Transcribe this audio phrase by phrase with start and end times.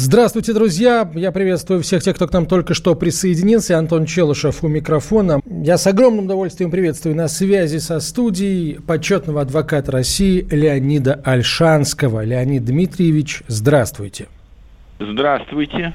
[0.00, 1.10] Здравствуйте, друзья!
[1.16, 3.76] Я приветствую всех тех, кто к нам только что присоединился.
[3.76, 5.40] Антон Челышев у микрофона.
[5.44, 12.24] Я с огромным удовольствием приветствую на связи со студией почетного адвоката России Леонида Альшанского.
[12.24, 14.28] Леонид Дмитриевич, здравствуйте.
[15.00, 15.94] Здравствуйте.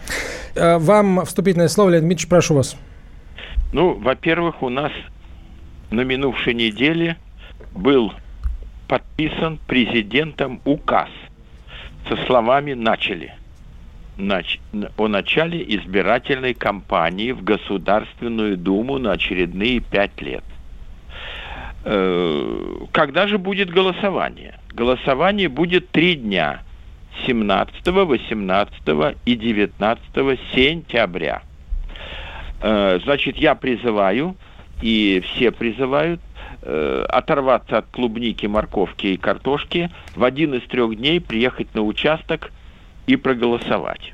[0.54, 2.76] Э, вам вступительное слово, Леонид Дмитриевич, прошу вас.
[3.72, 4.92] Ну, во-первых, у нас
[5.92, 7.16] на минувшей неделе
[7.72, 8.12] был
[8.90, 11.08] подписан президентом указ
[12.10, 13.36] со словами «начали»
[14.18, 20.44] о начале избирательной кампании в Государственную Думу на очередные пять лет.
[21.84, 24.60] Э, когда же будет голосование?
[24.74, 26.62] Голосование будет три дня.
[27.26, 28.74] 17, 18
[29.26, 31.44] и 19 сентября.
[32.62, 34.36] Э, значит, я призываю,
[34.82, 36.22] и все призывают,
[36.62, 42.52] э, оторваться от клубники, морковки и картошки, в один из трех дней приехать на участок–
[43.08, 44.14] и проголосовать.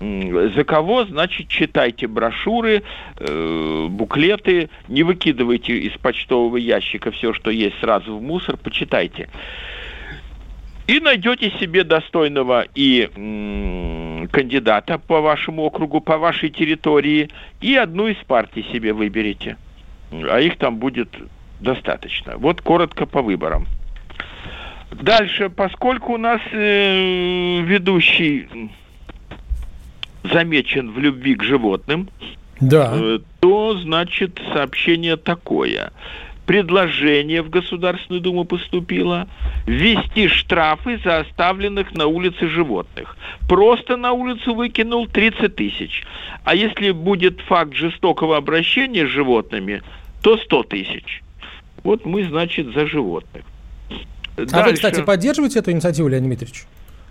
[0.00, 2.82] За кого, значит, читайте брошюры,
[3.18, 9.28] э, буклеты, не выкидывайте из почтового ящика все, что есть, сразу в мусор, почитайте.
[10.88, 17.30] И найдете себе достойного и м, кандидата по вашему округу, по вашей территории,
[17.60, 19.56] и одну из партий себе выберете.
[20.10, 21.10] А их там будет
[21.60, 22.36] достаточно.
[22.38, 23.68] Вот коротко по выборам.
[25.00, 28.48] Дальше, поскольку у нас э, ведущий
[30.24, 32.08] замечен в любви к животным,
[32.60, 32.92] да.
[32.94, 35.92] э, то, значит, сообщение такое.
[36.46, 39.28] Предложение в Государственную Думу поступило
[39.66, 43.16] ввести штрафы за оставленных на улице животных.
[43.48, 46.04] Просто на улицу выкинул 30 тысяч.
[46.44, 49.82] А если будет факт жестокого обращения с животными,
[50.20, 51.22] то 100 тысяч.
[51.84, 53.44] Вот мы, значит, за животных.
[54.50, 54.56] Дальше.
[54.56, 56.64] А вы, кстати, поддерживаете эту инициативу, Леонид Дмитриевич?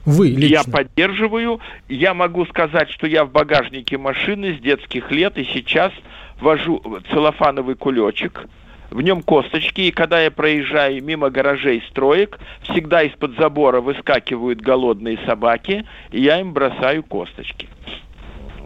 [0.06, 0.46] Вы лично?
[0.46, 1.60] Я поддерживаю.
[1.88, 5.92] Я могу сказать, что я в багажнике машины с детских лет и сейчас
[6.40, 8.48] вожу целлофановый кулечек.
[8.90, 15.18] В нем косточки, и когда я проезжаю мимо гаражей строек, всегда из-под забора выскакивают голодные
[15.26, 17.70] собаки, и я им бросаю косточки.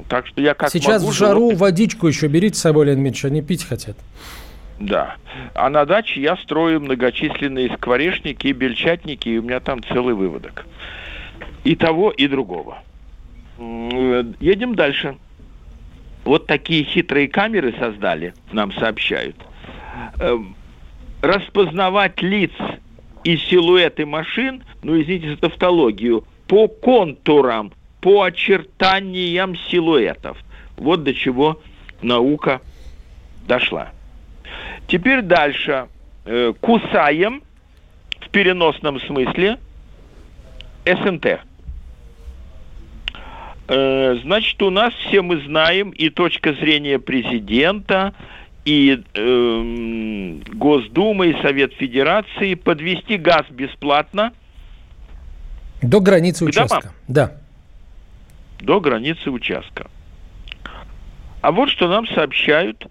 [0.10, 1.60] Так что я как Сейчас могу, в жару животных...
[1.60, 3.98] водичку еще берите с собой, Леонид Дмитриевич, они пить хотят.
[4.80, 5.16] Да.
[5.54, 10.66] А на даче я строю многочисленные скворечники и бельчатники, и у меня там целый выводок.
[11.64, 12.80] И того, и другого.
[13.58, 15.18] Едем дальше.
[16.26, 19.36] Вот такие хитрые камеры создали, нам сообщают.
[20.20, 20.56] Эм,
[21.22, 22.52] распознавать лиц
[23.24, 27.72] и силуэты машин, ну, извините за тавтологию, по контурам,
[28.02, 30.38] по очертаниям силуэтов.
[30.78, 31.62] Вот до чего
[32.02, 32.60] наука
[33.48, 33.92] дошла.
[34.88, 35.88] Теперь дальше.
[36.26, 37.44] Э, кусаем
[38.20, 39.60] в переносном смысле
[40.86, 41.40] СНТ.
[43.68, 48.14] Э, значит, у нас все мы знаем и точка зрения президента,
[48.64, 54.34] и э, Госдумы, и Совет Федерации подвести газ бесплатно.
[55.82, 56.94] До границы участка.
[57.08, 57.34] Да.
[58.60, 59.90] До границы участка.
[61.42, 62.88] А вот что нам сообщают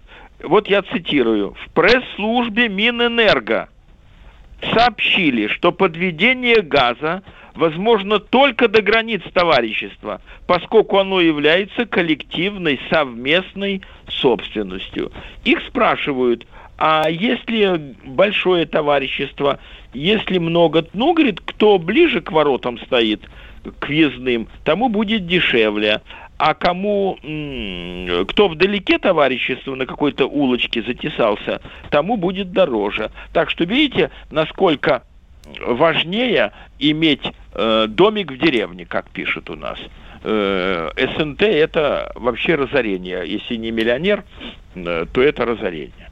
[0.47, 3.69] вот я цитирую, в пресс-службе Минэнерго
[4.73, 7.23] сообщили, что подведение газа
[7.55, 15.11] возможно только до границ товарищества, поскольку оно является коллективной совместной собственностью.
[15.43, 16.45] Их спрашивают,
[16.77, 19.59] а если большое товарищество,
[19.93, 23.21] если много, ну, говорит, кто ближе к воротам стоит,
[23.79, 26.01] к въездным, тому будет дешевле
[26.37, 27.17] а кому,
[28.27, 33.11] кто вдалеке товарищества на какой-то улочке затесался, тому будет дороже.
[33.33, 35.03] Так что видите, насколько
[35.61, 37.21] важнее иметь
[37.53, 39.79] э, домик в деревне, как пишут у нас.
[40.23, 43.23] Э, СНТ это вообще разорение.
[43.25, 44.23] Если не миллионер,
[44.75, 46.09] э, то это разорение.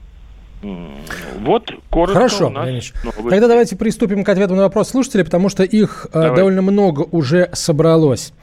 [1.39, 2.93] Вот коротко Хорошо, у нас
[3.29, 6.37] Тогда давайте приступим к ответу на вопрос слушателей, потому что их э, Давай.
[6.37, 8.33] довольно много уже собралось.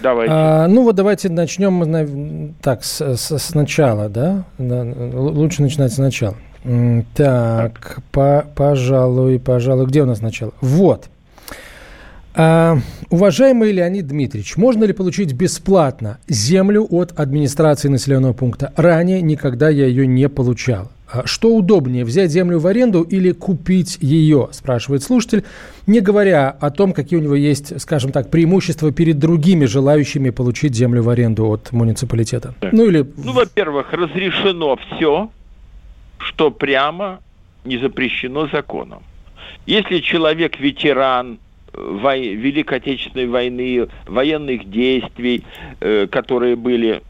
[0.00, 0.32] Давайте.
[0.34, 4.44] А, ну вот давайте начнем так с, с, сначала, да?
[4.58, 6.36] Лучше начинать сначала.
[7.14, 10.52] Так, по, пожалуй, пожалуй, где у нас начало?
[10.60, 11.08] Вот.
[12.36, 12.78] А,
[13.10, 18.72] уважаемый Леонид Дмитриевич, можно ли получить бесплатно землю от администрации населенного пункта?
[18.76, 20.90] Ранее никогда я ее не получал.
[21.14, 25.44] А что удобнее, взять землю в аренду или купить ее, спрашивает слушатель,
[25.86, 30.74] не говоря о том, какие у него есть, скажем так, преимущества перед другими желающими получить
[30.74, 32.54] землю в аренду от муниципалитета.
[32.58, 32.72] Так.
[32.72, 33.06] Ну, или...
[33.16, 35.30] ну, во-первых, разрешено все,
[36.18, 37.20] что прямо
[37.64, 39.04] не запрещено законом.
[39.66, 41.38] Если человек ветеран,
[41.72, 42.34] вой...
[42.34, 45.44] Великой Отечественной войны, военных действий,
[45.80, 47.02] э, которые были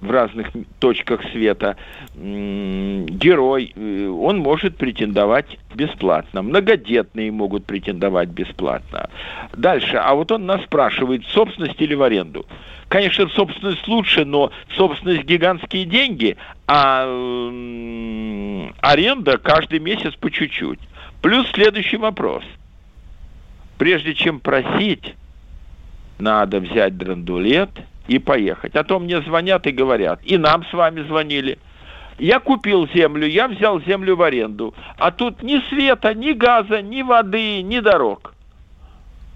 [0.00, 0.48] в разных
[0.78, 1.76] точках света,
[2.14, 6.42] герой, э, он может претендовать бесплатно.
[6.42, 9.10] Многодетные могут претендовать бесплатно.
[9.54, 12.46] Дальше, а вот он нас спрашивает, собственность или в аренду.
[12.88, 16.36] Конечно, собственность лучше, но собственность гигантские деньги,
[16.66, 17.04] а
[18.80, 20.80] аренда каждый месяц по чуть-чуть.
[21.22, 22.42] Плюс следующий вопрос–
[23.80, 25.14] Прежде чем просить,
[26.18, 27.70] надо взять драндулет
[28.10, 28.74] и поехать.
[28.74, 31.58] А то мне звонят и говорят, и нам с вами звонили.
[32.18, 37.02] Я купил землю, я взял землю в аренду, а тут ни света, ни газа, ни
[37.02, 38.34] воды, ни дорог.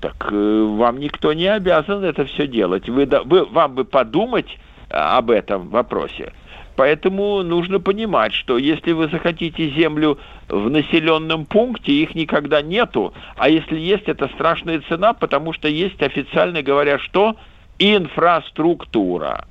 [0.01, 2.89] Так э, вам никто не обязан это все делать.
[2.89, 4.59] Вы, вы, вам бы подумать
[4.91, 6.33] об этом вопросе.
[6.75, 10.19] Поэтому нужно понимать, что если вы захотите землю
[10.49, 13.15] в населенном пункте, их никогда нету.
[13.37, 17.37] А если есть, это страшная цена, потому что есть официально говоря, что
[17.79, 19.47] инфраструктура.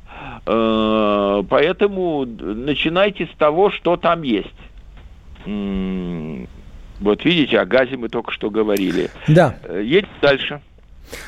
[0.46, 4.50] Э, поэтому начинайте с того, что там есть.
[5.46, 9.10] Вот видите, о газе мы только что говорили.
[9.28, 9.58] Да.
[9.64, 10.62] Э, едем дальше.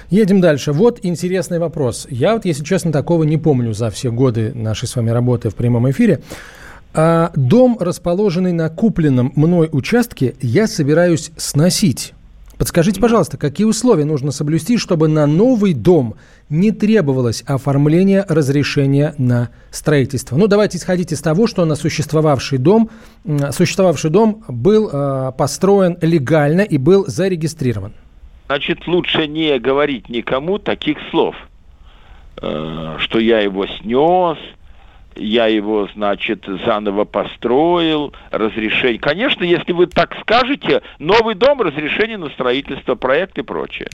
[0.09, 0.71] Едем дальше.
[0.71, 2.07] Вот интересный вопрос.
[2.09, 5.55] Я вот, если честно, такого не помню за все годы нашей с вами работы в
[5.55, 6.21] прямом эфире.
[6.93, 12.13] А дом, расположенный на купленном мной участке, я собираюсь сносить.
[12.57, 16.15] Подскажите, пожалуйста, какие условия нужно соблюсти, чтобы на новый дом
[16.49, 20.37] не требовалось оформление разрешения на строительство?
[20.37, 22.89] Ну, давайте исходить из того, что на существовавший дом,
[23.51, 27.93] существовавший дом был э, построен легально и был зарегистрирован.
[28.47, 31.35] Значит, лучше не говорить никому таких слов,
[32.41, 34.37] э, что я его снес,
[35.15, 38.99] я его, значит, заново построил, разрешение.
[38.99, 43.89] Конечно, если вы так скажете, новый дом, разрешение на строительство, проект и прочее.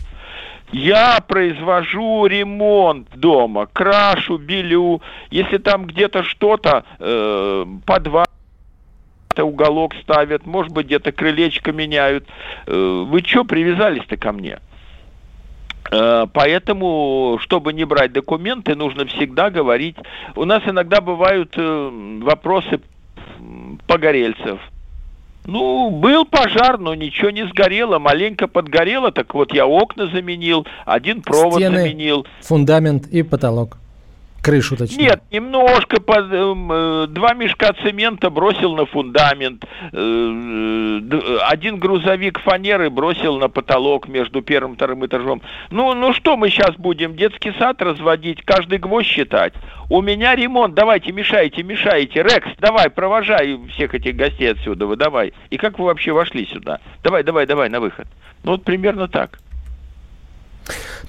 [0.71, 5.01] Я произвожу ремонт дома, крашу, белю.
[5.29, 8.25] Если там где-то что-то, э, подвал,
[9.37, 12.25] уголок ставят, может быть, где-то крылечко меняют.
[12.67, 14.59] Э, вы что привязались-то ко мне?
[15.89, 19.95] Э, поэтому, чтобы не брать документы, нужно всегда говорить.
[20.35, 22.81] У нас иногда бывают э, вопросы
[23.87, 24.59] погорельцев.
[25.45, 31.23] Ну, был пожар, но ничего не сгорело, маленько подгорело, так вот я окна заменил, один
[31.23, 32.27] провод Стены, заменил.
[32.41, 33.77] фундамент и потолок.
[34.41, 35.03] Крышу, точнее.
[35.03, 43.37] Нет, немножко, под, э, два мешка цемента бросил на фундамент, э, один грузовик фанеры бросил
[43.37, 45.43] на потолок между первым и вторым этажом.
[45.69, 49.53] Ну, ну что мы сейчас будем, детский сад разводить, каждый гвоздь считать?
[49.89, 52.23] У меня ремонт, давайте, мешайте, мешайте.
[52.23, 55.33] Рекс, давай, провожай всех этих гостей отсюда, вы давай.
[55.51, 56.79] И как вы вообще вошли сюда?
[57.03, 58.07] Давай, давай, давай, на выход.
[58.43, 59.37] Ну, вот примерно так.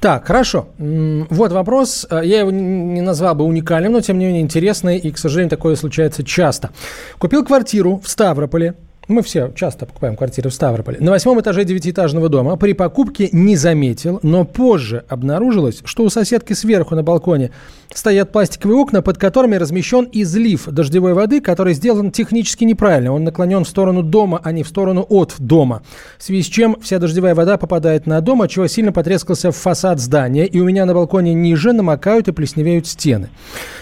[0.01, 0.69] Так, хорошо.
[0.79, 2.07] Вот вопрос.
[2.11, 5.51] Э, я его не назвал бы уникальным, но тем не менее интересный, и, к сожалению,
[5.51, 6.71] такое случается часто.
[7.19, 8.75] Купил квартиру в Ставрополе,
[9.09, 10.99] мы все часто покупаем квартиры в Ставрополе.
[11.01, 16.53] На восьмом этаже девятиэтажного дома при покупке не заметил, но позже обнаружилось, что у соседки
[16.53, 17.51] сверху на балконе
[17.93, 23.13] стоят пластиковые окна, под которыми размещен излив дождевой воды, который сделан технически неправильно.
[23.13, 25.83] Он наклонен в сторону дома, а не в сторону от дома.
[26.19, 30.47] В связи с чем вся дождевая вода попадает на дом, отчего сильно потрескался фасад здания,
[30.47, 33.31] и у меня на балконе ниже намокают и плесневеют стены.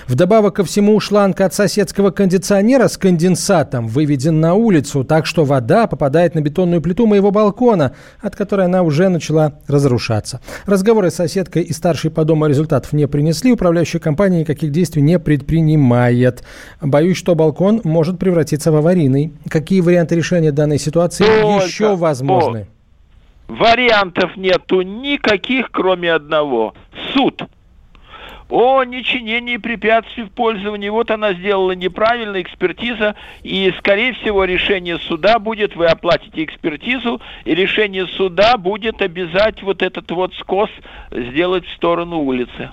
[0.08, 5.86] Вдобавок ко всему шланг от соседского кондиционера с конденсатом выведен на улицу, так что вода
[5.86, 10.40] попадает на бетонную плиту моего балкона, от которой она уже начала разрушаться.
[10.66, 13.52] Разговоры с соседкой и старшей по дому результатов не принесли.
[13.52, 16.44] Управляющая компания никаких действий не предпринимает.
[16.80, 19.32] Боюсь, что балкон может превратиться в аварийный.
[19.48, 22.66] Какие варианты решения данной ситуации Только, еще возможны?
[23.48, 26.74] Вариантов нету никаких, кроме одного.
[27.12, 27.42] Суд
[28.50, 30.88] о нечинении препятствий в пользовании.
[30.88, 37.54] Вот она сделала неправильно, экспертиза, и, скорее всего, решение суда будет, вы оплатите экспертизу, и
[37.54, 40.70] решение суда будет обязать вот этот вот скос
[41.10, 42.70] сделать в сторону улицы.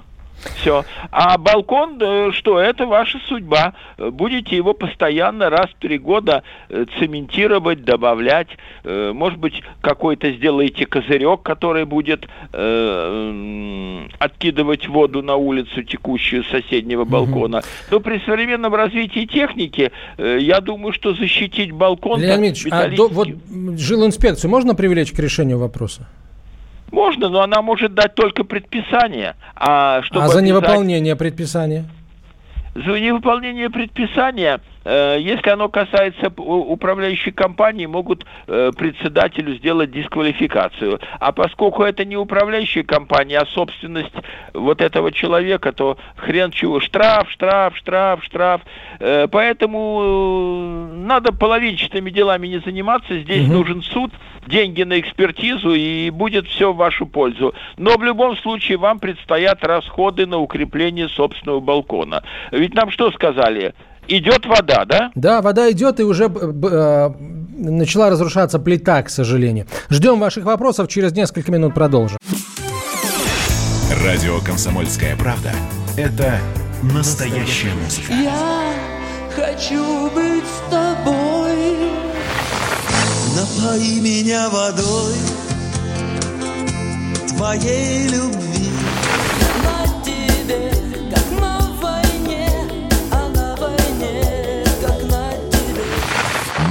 [0.55, 0.85] Все.
[1.11, 3.73] А балкон, э, что, это ваша судьба.
[3.97, 8.49] Будете его постоянно раз в три года э, цементировать, добавлять.
[8.83, 16.49] Э, может быть, какой-то сделаете козырек, который будет э, откидывать воду на улицу текущую с
[16.49, 17.63] соседнего балкона.
[17.91, 22.21] Но при современном развитии техники, я думаю, что защитить балкон...
[22.21, 23.27] Леонид Ильич, а до, вот
[23.77, 26.07] жилинспекцию можно привлечь к решению вопроса?
[26.91, 29.35] Можно, но она может дать только предписание.
[29.55, 30.49] А, чтобы а за обязать...
[30.49, 31.85] невыполнение предписания?
[32.75, 34.61] За невыполнение предписания
[35.19, 40.99] если оно касается управляющей компании, могут э, председателю сделать дисквалификацию.
[41.19, 44.13] А поскольку это не управляющая компания, а собственность
[44.53, 48.61] вот этого человека, то хрен чего, штраф, штраф, штраф, штраф.
[48.99, 53.19] Э, поэтому надо половинчатыми делами не заниматься.
[53.19, 53.53] Здесь угу.
[53.53, 54.11] нужен суд,
[54.47, 57.53] деньги на экспертизу, и будет все в вашу пользу.
[57.77, 62.23] Но в любом случае вам предстоят расходы на укрепление собственного балкона.
[62.51, 63.73] Ведь нам что сказали?
[64.07, 65.11] Идет вода, да?
[65.15, 67.09] Да, вода идет и уже э,
[67.57, 69.67] начала разрушаться плита, к сожалению.
[69.89, 72.17] Ждем ваших вопросов, через несколько минут продолжим.
[74.03, 75.51] Радио «Комсомольская правда»—
[75.97, 76.39] это
[76.83, 78.13] настоящая музыка.
[78.13, 78.73] Я
[79.35, 81.77] хочу быть с тобой.
[83.35, 85.15] Напои меня водой
[87.37, 88.46] твоей любви.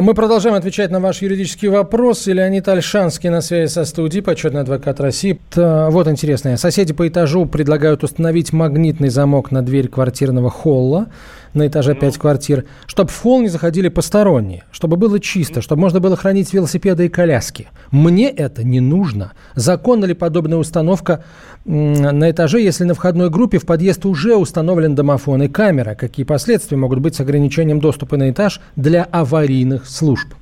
[0.00, 2.26] Мы продолжаем отвечать на ваш юридический вопрос.
[2.26, 5.38] Леонид Альшанский на связи со студией, почетный адвокат России.
[5.54, 6.56] Вот интересное.
[6.56, 11.08] Соседи по этажу предлагают установить магнитный замок на дверь квартирного холла
[11.54, 16.00] на этаже 5 квартир, чтобы в холл не заходили посторонние, чтобы было чисто, чтобы можно
[16.00, 17.68] было хранить велосипеды и коляски.
[17.90, 19.32] Мне это не нужно.
[19.54, 21.24] Законна ли подобная установка
[21.64, 25.94] на этаже, если на входной группе в подъезд уже установлен домофон и камера?
[25.94, 30.34] Какие последствия могут быть с ограничением доступа на этаж для аварийных служб?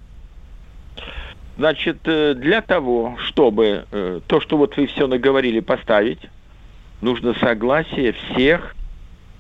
[1.59, 6.21] Значит, э, для того, чтобы э, то, что вот вы все наговорили, поставить,
[7.03, 8.75] нужно согласие всех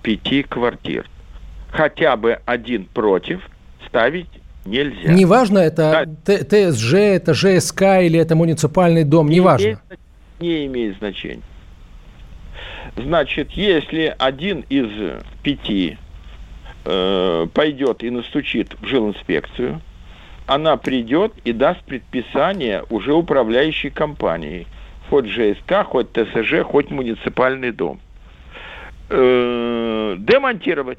[0.02, 1.06] пяти квартир
[1.72, 3.48] хотя бы один против
[3.86, 4.28] ставить
[4.64, 5.12] нельзя.
[5.12, 6.36] Неважно, это да.
[6.36, 9.64] ТСЖ, это ЖСК или это муниципальный дом, не неважно.
[9.64, 9.80] Имеет,
[10.40, 11.42] не имеет значения.
[12.96, 14.90] Значит, если один из
[15.42, 15.96] пяти
[16.84, 19.80] э, пойдет и настучит в жилинспекцию,
[20.46, 24.66] она придет и даст предписание уже управляющей компании.
[25.08, 28.00] Хоть ЖСК, хоть ТСЖ, хоть муниципальный дом.
[29.08, 30.98] Э, демонтировать.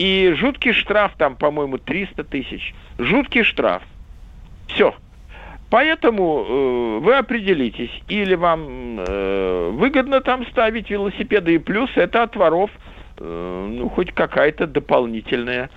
[0.00, 2.74] И жуткий штраф там, по-моему, 300 тысяч.
[2.98, 3.82] Жуткий штраф.
[4.68, 4.94] Все.
[5.68, 12.34] Поэтому э, вы определитесь, или вам э, выгодно там ставить велосипеды, и плюс это от
[12.34, 12.70] воров,
[13.18, 15.68] э, ну, хоть какая-то дополнительная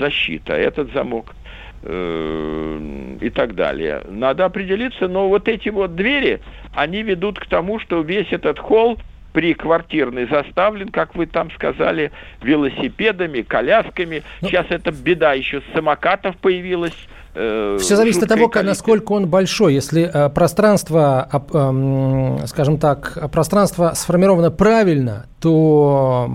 [0.00, 0.54] защита.
[0.54, 1.36] Этот замок
[1.84, 4.02] э, и так далее.
[4.08, 6.40] Надо определиться, но вот эти вот двери,
[6.74, 8.98] они ведут к тому, что весь этот холл
[9.38, 12.10] приквартирный заставлен, как вы там сказали,
[12.42, 14.24] велосипедами, колясками.
[14.40, 16.96] Ну, Сейчас эта беда еще с самокатов появилась.
[17.36, 18.68] Э, Все зависит от того, количество.
[18.68, 19.74] насколько он большой.
[19.74, 26.28] Если э, пространство, э, скажем так, пространство сформировано правильно, то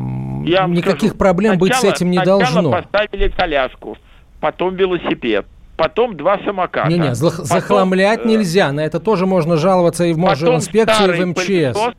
[0.45, 2.71] Я никаких скажу, проблем сначала, быть с этим не должно.
[2.71, 3.97] поставили коляску,
[4.39, 5.45] потом велосипед,
[5.75, 6.87] потом два самоката.
[6.87, 8.71] Не-не, захламлять потом, нельзя.
[8.71, 11.45] На это тоже можно жаловаться и в инспекцию, и в МЧС.
[11.45, 11.93] Пылесос,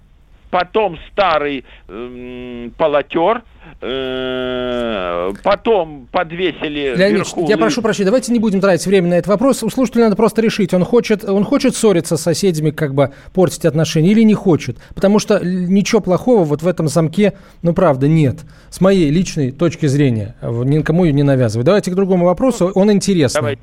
[0.55, 3.43] потом старый э, полотер,
[3.81, 7.49] э, потом подвесили Леонид, вверху...
[7.49, 9.65] я прошу прощения, давайте не будем тратить время на этот вопрос.
[9.65, 13.65] У слушателя надо просто решить, он хочет, он хочет ссориться с соседями, как бы портить
[13.65, 14.79] отношения, или не хочет.
[14.95, 17.33] Потому что ничего плохого вот в этом замке,
[17.63, 18.45] ну, правда, нет.
[18.71, 20.37] С моей личной точки зрения.
[20.41, 21.65] Никому ее не навязываю.
[21.65, 23.41] Давайте к другому вопросу, он интересный.
[23.41, 23.63] Давайте.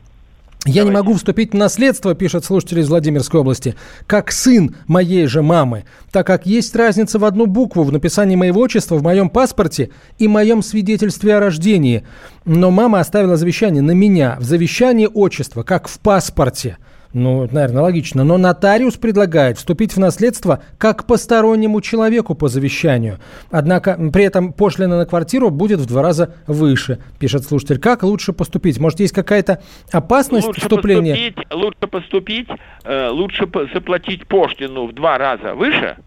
[0.66, 0.90] Я Давайте.
[0.90, 3.74] не могу вступить в наследство, пишет слушатель из Владимирской области,
[4.06, 8.62] как сын моей же мамы, так как есть разница в одну букву в написании моего
[8.62, 9.90] отчества в моем паспорте
[10.20, 12.06] и моем свидетельстве о рождении.
[12.46, 16.78] Но мама оставила завещание на меня в завещании отчества, как в паспорте.
[17.14, 18.24] Ну, это, наверное, логично.
[18.24, 23.20] Но нотариус предлагает вступить в наследство как постороннему человеку по завещанию.
[23.50, 27.80] Однако при этом пошлина на квартиру будет в два раза выше, пишет слушатель.
[27.80, 28.80] Как лучше поступить?
[28.80, 31.16] Может, есть какая-то опасность лучше вступления?
[31.16, 32.48] Поступить, лучше поступить,
[32.86, 35.98] э, лучше по- заплатить пошлину в два раза выше,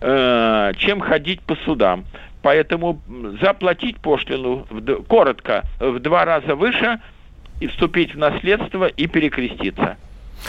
[0.00, 2.04] э, чем ходить по судам.
[2.40, 3.00] Поэтому
[3.42, 7.00] заплатить пошлину в коротко в два раза выше
[7.60, 9.96] и вступить в наследство и перекреститься.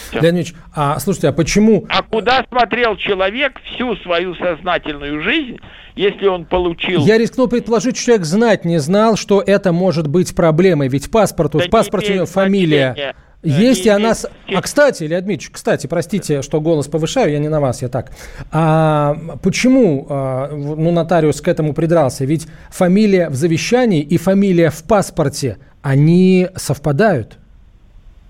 [0.09, 0.21] Всё.
[0.21, 5.59] Леонид Ильич, а слушайте, а почему А куда смотрел человек всю свою сознательную жизнь,
[5.95, 7.05] если он получил...
[7.05, 10.87] Я рискнул предположить, что человек знать не знал, что это может быть проблемой.
[10.87, 13.15] Ведь паспорт, Да в паспорте у него фамилия значения.
[13.43, 14.13] есть, Не и она...
[14.13, 14.29] с-.
[14.53, 18.11] А, кстати, Леонид Дмитриевич, кстати, простите, что голос повышаю, я не на вас, я так.
[18.51, 22.25] А почему а, ну, нотариус к этому придрался?
[22.25, 27.37] Ведь фамилия в завещании и фамилия в паспорте, они совпадают.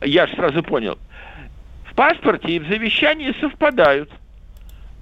[0.01, 0.97] Я же сразу понял.
[1.97, 4.11] Паспорте и в завещании совпадают.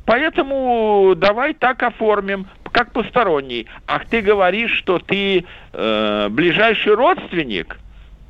[0.06, 3.68] Поэтому давай так оформим, как посторонний.
[3.86, 7.78] Ах, ты говоришь, что ты э, ближайший родственник?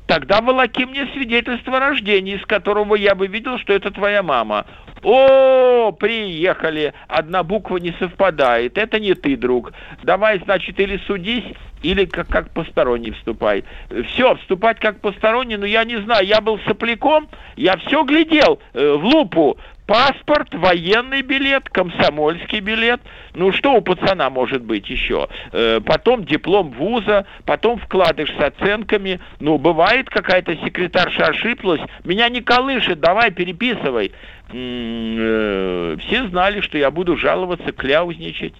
[0.08, 4.66] Тогда волоки мне свидетельство о рождении, из которого я бы видел, что это твоя мама.
[5.02, 9.72] О, приехали, одна буква не совпадает, это не ты, друг.
[10.02, 11.44] Давай, значит, или судись,
[11.82, 13.64] или как, как посторонний вступай.
[14.08, 18.92] Все, вступать как посторонний, ну я не знаю, я был сопляком, я все глядел э,
[18.94, 19.58] в лупу.
[19.86, 23.00] Паспорт, военный билет, комсомольский билет.
[23.34, 25.28] Ну что у пацана может быть еще?
[25.52, 29.20] Э, потом диплом вуза, потом вкладыш с оценками.
[29.38, 31.80] Ну, бывает какая-то секретарша ошиблась.
[32.02, 34.10] Меня не колышет, давай переписывай.
[34.52, 38.54] Э, все знали, что я буду жаловаться, кляузничать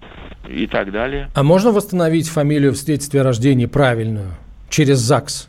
[0.49, 1.29] и так далее.
[1.35, 4.31] А можно восстановить фамилию в свидетельстве о рождении правильную
[4.71, 5.49] через ЗАГС?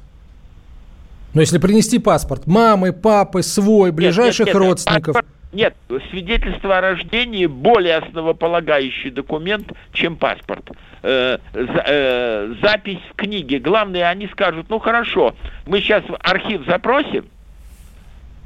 [1.35, 5.13] Но если принести паспорт мамы, папы, свой, ближайших Нет, нет, нет, родственников.
[5.13, 5.75] паспорт- Нет,
[6.11, 10.69] свидетельство о рождении более основополагающий документ, чем паспорт.
[11.01, 13.57] Э, за- э, запись в книге.
[13.57, 15.33] Главное, они скажут, ну хорошо,
[15.65, 17.25] мы сейчас в архив запросим,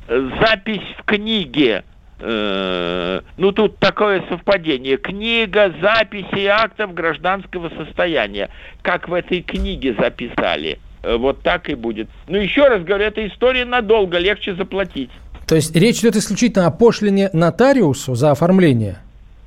[0.08, 1.84] запись в книге.
[2.24, 4.96] э, ну тут такое совпадение.
[4.96, 8.50] Книга записи актов гражданского состояния.
[8.83, 10.79] Как в этой книге записали.
[11.03, 12.07] Э, Вот так и будет.
[12.27, 15.09] Ну еще раз говорю, эта история надолго, легче заплатить.
[15.51, 18.98] То есть речь идет исключительно о пошлине нотариусу за оформление Го-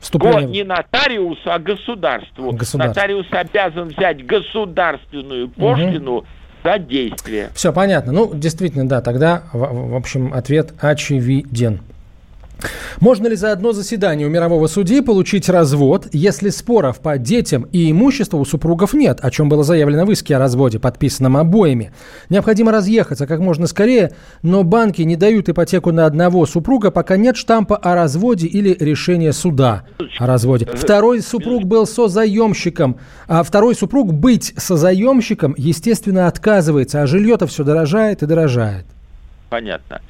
[0.01, 0.47] вступления.
[0.49, 2.53] не нотариусу, а государству.
[2.53, 2.79] Государству.
[3.01, 6.27] Нотариус обязан взять государственную пошлину
[6.63, 7.49] за действие.
[7.55, 8.13] Все понятно.
[8.13, 11.81] Ну, действительно, да, тогда, в, в общем, ответ очевиден.
[13.01, 17.91] Можно ли за одно заседание у мирового судьи получить развод, если споров по детям и
[17.91, 21.93] имуществу у супругов нет, о чем было заявлено в иске о разводе, подписанном обоими?
[22.31, 24.13] Необходимо разъехаться как можно скорее,
[24.43, 29.33] но банки не дают ипотеку на одного супруга, пока нет штампа о разводе или решения
[29.33, 29.85] суда
[30.19, 30.67] о разводе.
[30.67, 38.23] Второй супруг был созаемщиком, а второй супруг быть созаемщиком, естественно, отказывается, а жилье-то все дорожает
[38.23, 38.87] и дорожает.
[39.51, 40.01] Понятно.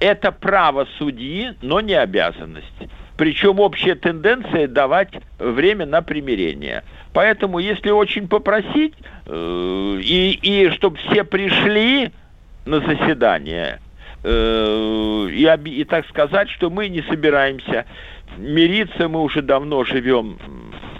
[0.00, 2.66] Это право судьи, но не обязанность.
[3.16, 6.82] Причем общая тенденция давать время на примирение.
[7.12, 8.94] Поэтому, если очень попросить,
[9.26, 12.10] э, и, и чтобы все пришли
[12.66, 13.80] на заседание,
[14.24, 17.86] э, и, и так сказать, что мы не собираемся
[18.36, 20.38] мириться, мы уже давно живем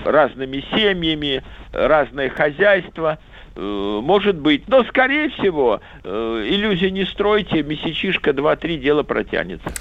[0.04, 3.18] разными семьями, разное хозяйство,
[3.60, 4.68] может быть.
[4.68, 9.72] Но, скорее всего, э, иллюзий не стройте, месячишка 2-3 дело протянется.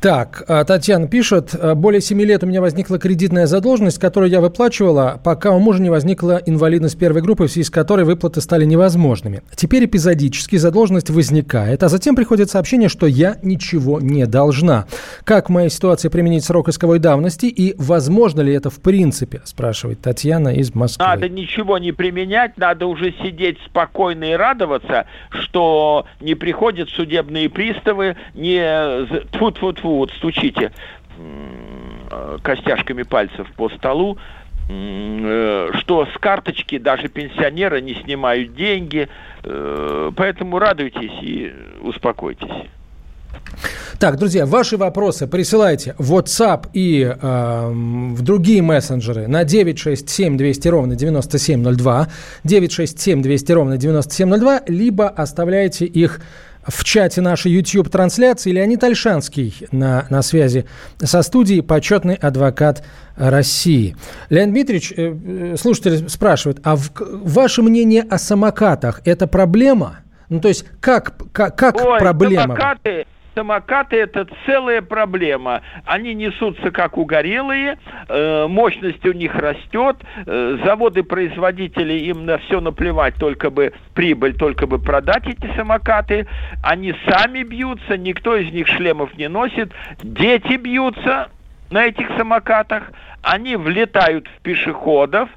[0.00, 4.40] Так, а, Татьяна пишет, «А, более 7 лет у меня возникла кредитная задолженность, которую я
[4.40, 8.64] выплачивала, пока у мужа не возникла инвалидность первой группы, в связи с которой выплаты стали
[8.64, 9.42] невозможными.
[9.56, 14.86] Теперь эпизодически задолженность возникает, а затем приходит сообщение, что я ничего не должна.
[15.24, 20.00] Как в моей ситуации применить срок исковой давности и возможно ли это в принципе, спрашивает
[20.00, 21.04] Татьяна из Москвы.
[21.04, 28.16] Надо ничего не применять, надо уже сидеть спокойно и радоваться, что не приходят судебные приставы,
[28.34, 28.60] не
[29.32, 29.50] тфу
[29.88, 30.72] тфу вот стучите
[31.18, 34.18] э, костяшками пальцев по столу,
[34.68, 39.08] э, что с карточки даже пенсионеры не снимают деньги,
[39.42, 42.68] э, поэтому радуйтесь и успокойтесь.
[43.98, 50.68] Так, друзья, ваши вопросы присылайте в WhatsApp и эм, в другие мессенджеры на 967 200
[50.68, 52.08] ровно 9702,
[52.44, 56.20] 967 200 ровно 9702, либо оставляйте их
[56.68, 58.50] в чате нашей YouTube-трансляции.
[58.52, 60.66] Леонид Альшанский на, на связи
[61.02, 62.84] со студией, почетный адвокат
[63.16, 63.96] России.
[64.30, 65.14] Леонид Дмитриевич, э,
[65.52, 70.00] э, слушатель спрашивает, а в- ваше мнение о самокатах– это проблема?
[70.28, 72.42] Ну, то есть, как, как, как Ой, проблема?
[72.42, 73.06] самокаты,
[73.38, 75.62] самокаты это целая проблема.
[75.84, 79.96] Они несутся как угорелые, э, мощность у них растет,
[80.26, 86.26] э, заводы-производители им на все наплевать, только бы прибыль, только бы продать эти самокаты.
[86.64, 89.70] Они сами бьются, никто из них шлемов не носит,
[90.02, 91.28] дети бьются
[91.70, 92.90] на этих самокатах,
[93.22, 95.28] они влетают в пешеходов,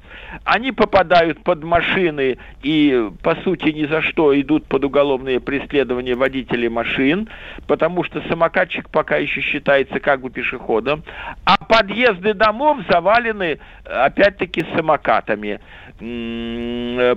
[0.44, 6.68] они попадают под машины и, по сути, ни за что идут под уголовные преследования водителей
[6.68, 7.28] машин,
[7.66, 11.02] потому что самокатчик пока еще считается как бы пешеходом,
[11.44, 15.60] а подъезды домов завалены, опять-таки, самокатами.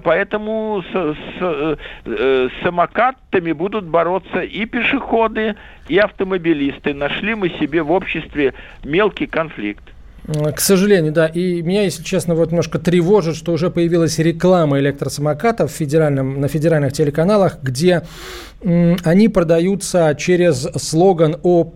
[0.04, 5.56] Поэтому с, с, э, с самокатами будут бороться и пешеходы,
[5.88, 6.94] и автомобилисты.
[6.94, 9.84] Нашли мы себе в обществе мелкий конфликт.
[10.28, 11.28] К сожалению, да.
[11.28, 16.94] И меня, если честно, вот немножко тревожит, что уже появилась реклама электросамокатов федеральном, на федеральных
[16.94, 18.04] телеканалах, где
[18.64, 21.74] м, они продаются через слоган о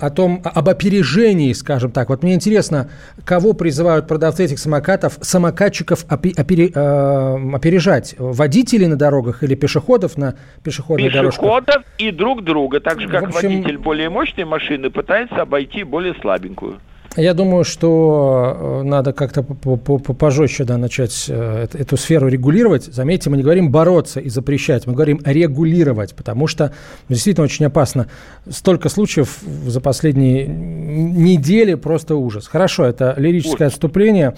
[0.00, 2.08] о том, об опережении, скажем так.
[2.08, 2.90] Вот мне интересно,
[3.24, 8.14] кого призывают продавцы этих самокатов, самокатчиков опере, э, опережать?
[8.18, 11.42] Водителей на дорогах или пешеходов на пешеходных дорожках?
[11.42, 12.80] Пешеходов и друг друга.
[12.80, 13.48] Так же, как общем...
[13.48, 16.78] водитель более мощной машины пытается обойти более слабенькую.
[17.16, 22.84] Я думаю, что э, надо как-то пожестче да, начать э, эту сферу регулировать.
[22.84, 26.72] Заметьте, мы не говорим бороться и запрещать, мы говорим регулировать, потому что
[27.10, 28.06] действительно очень опасно.
[28.48, 32.48] Столько случаев за последние недели просто ужас.
[32.48, 34.34] Хорошо, это лирическое отступление.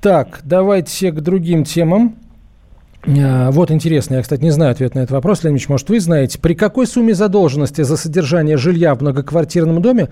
[0.00, 2.14] Так, давайте к другим темам.
[3.04, 6.38] Э, вот интересно, я, кстати, не знаю ответ на этот вопрос, Леонид может, вы знаете,
[6.38, 10.10] при какой сумме задолженности за содержание жилья в многоквартирном доме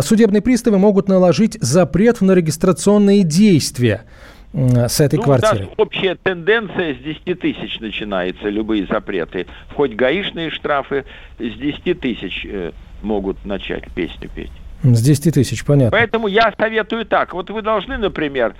[0.00, 4.04] судебные приставы могут наложить запрет на регистрационные действия
[4.52, 5.68] с этой ну, квартиры?
[5.76, 9.46] общая тенденция с 10 тысяч начинается, любые запреты.
[9.74, 11.04] Хоть гаишные штрафы
[11.38, 12.70] с 10 тысяч э,
[13.02, 14.52] могут начать песню петь.
[14.84, 15.90] С 10 тысяч, понятно.
[15.90, 17.34] Поэтому я советую так.
[17.34, 18.54] Вот вы должны, например,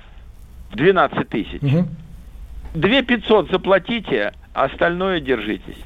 [0.74, 1.62] 12 тысяч.
[1.62, 1.86] Угу.
[2.74, 5.78] 2 500 заплатите, а остальное держитесь.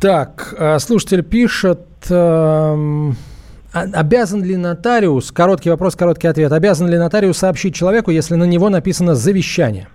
[0.00, 1.86] Так, а, слушатель пишет...
[2.10, 3.31] Э а
[3.72, 8.68] обязан ли нотариус, короткий вопрос, короткий ответ, обязан ли нотариус сообщить человеку, если на него
[8.68, 9.88] написано завещание?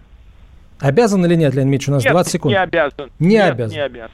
[0.80, 1.90] Обязан или нет, Леонид Ильич?
[1.90, 2.52] У нас нет, 20 секунд.
[2.52, 3.12] не обязан.
[3.20, 3.76] Не нет, обязан.
[3.76, 4.12] Не обязан.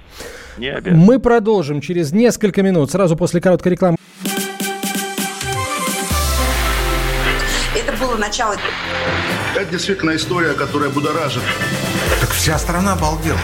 [0.57, 0.99] Не обязан.
[0.99, 3.97] Мы продолжим через несколько минут, сразу после короткой рекламы.
[7.75, 8.55] Это было начало.
[9.55, 11.43] Это действительно история, которая будоражит.
[12.35, 13.39] Вся страна обалдела.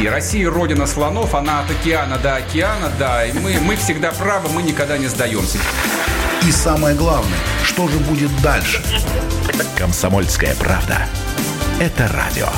[0.00, 3.24] И Россия родина слонов, она от океана до океана, да.
[3.24, 5.58] И мы, мы всегда правы, мы никогда не сдаемся.
[6.46, 8.82] И самое главное, что же будет дальше?
[9.76, 11.06] Комсомольская правда.
[11.80, 12.48] Это радио.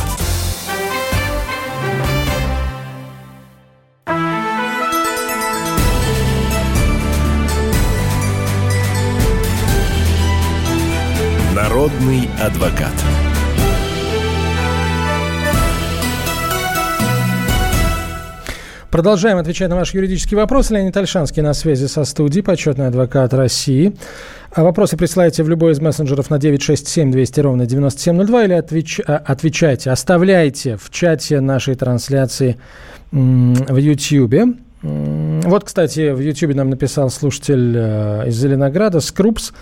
[11.54, 13.28] Народный адвокат.
[18.90, 20.72] Продолжаем отвечать на ваши юридические вопросы.
[20.72, 23.94] Леонид Альшанский на связи со студией, почетный адвокат России.
[24.51, 29.22] А вопросы присылайте в любой из мессенджеров на 967 200 ровно 9702 или отвеч, а,
[29.22, 32.57] отвечайте, оставляйте в чате нашей трансляции
[33.12, 34.57] в YouTube.
[34.81, 39.51] Вот, кстати, в YouTube нам написал слушатель э, из Зеленограда, Скрупс.
[39.51, 39.55] А,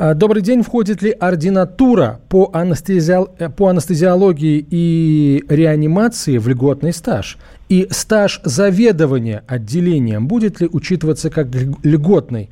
[0.00, 0.62] добрый день.
[0.62, 3.28] Входит ли ординатура по, анестезиол...
[3.38, 7.36] Э, по анестезиологии и реанимации в льготный стаж?
[7.68, 11.48] И стаж заведования отделением будет ли учитываться как
[11.82, 12.48] льготный?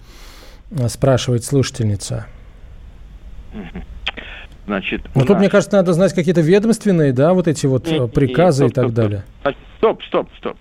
[0.79, 2.27] А, спрашивает слушательница.
[4.67, 5.39] Значит, ну, тут, нас...
[5.39, 8.75] мне кажется, надо знать какие-то ведомственные, да, вот эти вот не, приказы не, стоп, и
[8.75, 9.25] так стоп, далее.
[9.79, 10.57] Стоп, стоп, стоп.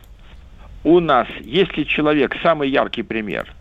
[0.86, 3.54] У нас, если человек, самый яркий пример,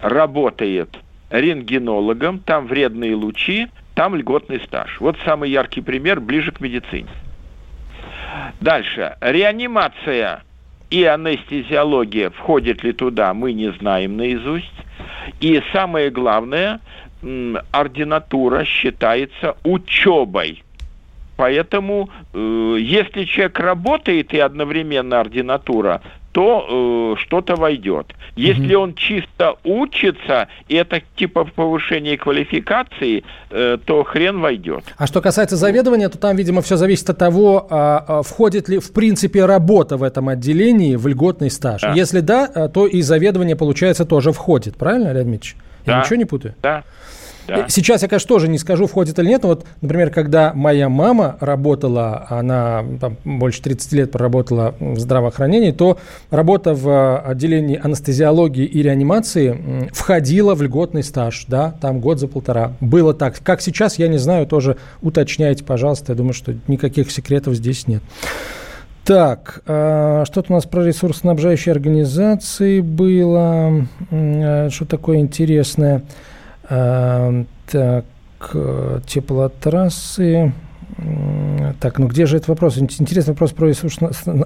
[0.00, 0.96] работает
[1.30, 5.00] рентгенологом, там вредные лучи, там льготный стаж.
[5.00, 7.08] Вот самый яркий пример ближе к медицине.
[8.60, 9.16] Дальше.
[9.20, 10.42] Реанимация
[10.90, 14.72] и анестезиология, входит ли туда, мы не знаем наизусть.
[15.40, 16.80] И самое главное,
[17.72, 20.62] ординатура считается учебой.
[21.36, 26.02] Поэтому, э, если человек работает и одновременно ординатура,
[26.38, 28.14] то э, что-то войдет.
[28.36, 34.84] Если mm он чисто учится, и это типа повышения квалификации, э, то хрен войдет.
[34.96, 38.78] А что касается заведования, то там, видимо, все зависит от того, а, а, входит ли
[38.78, 41.82] в принципе работа в этом отделении в льготный стаж.
[41.82, 41.92] Да.
[41.92, 44.76] Если да, э, то и заведование, получается, тоже входит.
[44.76, 45.56] Правильно, Леонид Дмитриевич?
[45.86, 46.00] Я да.
[46.02, 46.54] ничего не путаю?
[46.62, 46.84] Да.
[47.48, 47.66] Да.
[47.68, 49.42] Сейчас я, конечно, тоже не скажу, входит или нет.
[49.42, 55.98] Вот, например, когда моя мама работала, она там, больше 30 лет проработала в здравоохранении, то
[56.30, 62.72] работа в отделении анестезиологии и реанимации входила в льготный стаж, да, там год за полтора.
[62.80, 63.38] Было так.
[63.42, 66.12] Как сейчас, я не знаю, тоже уточняйте, пожалуйста.
[66.12, 68.02] Я думаю, что никаких секретов здесь нет.
[69.08, 73.86] Так, э, что-то у нас про ресурсоснабжающие организации было.
[74.10, 76.02] Э, что такое интересное?
[76.68, 78.04] Э, так,
[79.06, 80.52] теплотрассы.
[81.80, 82.76] Так, ну где же этот вопрос?
[82.78, 83.98] Интересный вопрос про ресурс...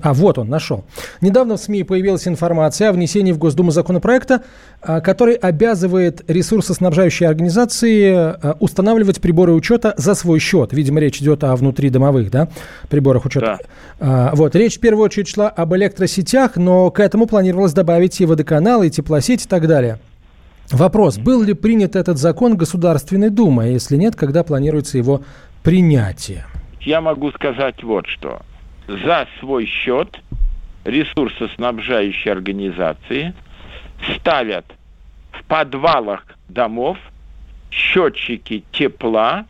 [0.03, 0.85] А, вот он, нашел.
[1.23, 4.43] Недавно в СМИ появилась информация о внесении в Госдуму законопроекта,
[4.83, 10.73] а, который обязывает ресурсоснабжающие организации а, устанавливать приборы учета за свой счет.
[10.75, 12.49] Видимо, речь идет о внутридомовых да,
[12.91, 13.59] приборах учета.
[13.59, 13.59] Да.
[14.01, 18.27] А, вот, речь в первую очередь шла об электросетях, но к этому планировалось добавить и
[18.27, 19.99] водоканалы, и теплосеть и так далее.
[20.73, 23.73] Вопрос, был ли принят этот закон Государственной Думой?
[23.73, 25.23] Если нет, когда планируется его
[25.63, 26.47] принятия?
[26.81, 28.41] Я могу сказать вот что.
[28.89, 30.19] За свой счет
[30.85, 33.35] ресурсоснабжающие организации
[34.17, 34.65] ставят
[35.33, 36.97] в подвалах домов
[37.71, 39.45] счетчики тепла,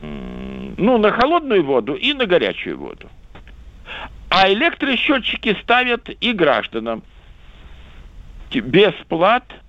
[0.00, 3.08] ну, на холодную воду и на горячую воду.
[4.30, 7.02] А электросчетчики ставят и гражданам.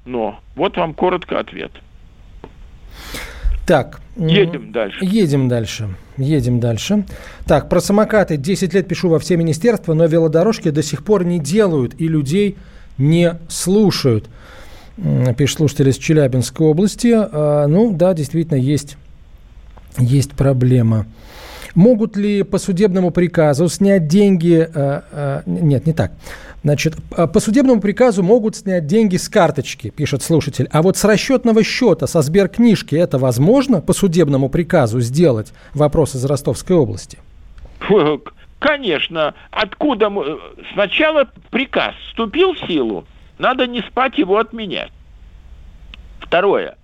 [0.06, 0.39] Бесплатно.
[0.56, 1.72] Вот вам коротко ответ.
[3.65, 4.00] Так.
[4.15, 5.00] Едем дальше.
[5.02, 5.89] Едем дальше.
[6.18, 7.06] Едем дальше.
[7.46, 8.38] Так, про самокаты.
[8.38, 12.58] 10 лет пишу во все министерства, но велодорожки до сих пор не делают и людей
[12.98, 14.30] не слушают.
[15.38, 17.12] Пишет слушатель из Челябинской области.
[17.13, 18.96] А, ну, да, действительно, есть,
[19.98, 21.06] есть проблема.
[21.76, 24.68] Могут ли по судебному приказу снять деньги...
[24.74, 26.14] А, а, нет, не так.
[26.64, 30.68] Значит, по судебному приказу могут снять деньги с карточки, пишет слушатель.
[30.72, 35.54] А вот с расчетного счета, со сберкнижки это возможно по судебному приказу сделать?
[35.76, 37.20] Вопрос из Ростовской области.
[38.60, 39.36] Конечно.
[39.52, 40.40] Откуда мы...
[40.74, 43.06] Сначала приказ вступил в силу,
[43.38, 44.92] надо не спать его отменять.
[46.20, 46.78] Второе.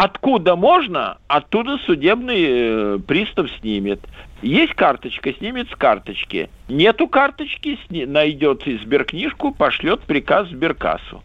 [0.00, 3.98] Откуда можно, оттуда судебный э, пристав снимет.
[4.42, 6.50] Есть карточка, снимет с карточки.
[6.68, 11.20] Нету карточки, найдет и сберкнижку, пошлет приказ сберкассу.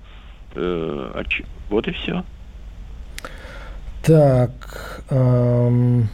[0.56, 1.24] Э,
[1.70, 2.24] вот и все.
[4.04, 5.04] Так.
[5.12, 6.10] Эм...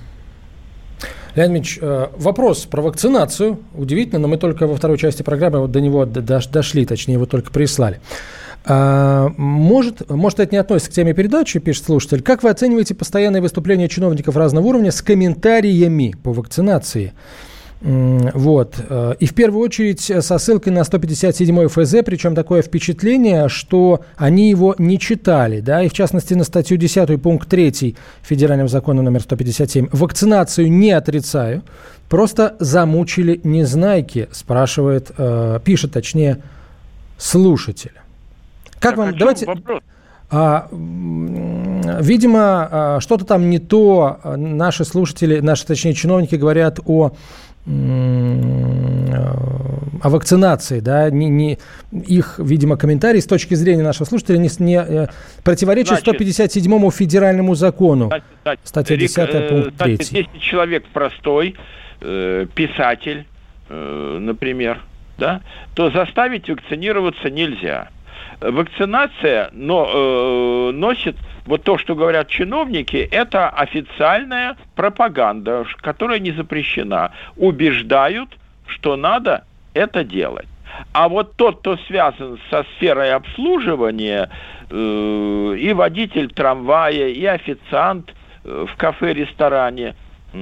[1.36, 3.60] Леонид Ильич, э, вопрос про вакцинацию.
[3.74, 7.52] Удивительно, но мы только во второй части программы вот до него дошли, точнее, его только
[7.52, 8.02] прислали.
[8.66, 12.22] А, может, может, это не относится к теме передачи, пишет слушатель.
[12.22, 17.14] Как вы оцениваете постоянные выступления чиновников разного уровня с комментариями по вакцинации?
[17.82, 18.76] Вот.
[18.90, 24.50] Э, и в первую очередь со ссылкой на 157 ФЗ, причем такое впечатление, что они
[24.50, 29.22] его не читали, да, и в частности на статью 10 пункт 3 Федерального закона номер
[29.22, 29.88] 157.
[29.94, 31.64] Вакцинацию не отрицаю,
[32.10, 36.40] просто замучили незнайки, спрашивает, э, пишет точнее
[37.18, 37.94] слушатель.
[38.80, 39.18] Как так, вам?
[39.18, 39.46] Давайте.
[39.46, 39.82] Вопрос?
[40.32, 44.20] А, видимо, а, что-то там не то.
[44.24, 47.14] Наши слушатели, наши, точнее, чиновники говорят о
[50.02, 51.60] о вакцинации, да, не, не,
[51.92, 55.08] их, видимо, комментарий с точки зрения нашего слушателя не, не э,
[55.44, 58.12] противоречит 157-му федеральному закону.
[58.64, 59.92] Статья 10, э, пункт 3.
[59.92, 61.56] Если человек простой,
[62.02, 63.26] э, писатель,
[63.70, 64.82] э, например,
[65.18, 65.42] да,
[65.76, 67.90] то заставить вакцинироваться нельзя
[68.42, 77.12] вакцинация но, э, носит вот то, что говорят чиновники, это официальная пропаганда, которая не запрещена.
[77.38, 80.48] Убеждают, что надо это делать.
[80.94, 84.30] А вот тот, кто связан со сферой обслуживания,
[84.70, 89.96] э, и водитель трамвая, и официант э, в кафе-ресторане,
[90.34, 90.38] э,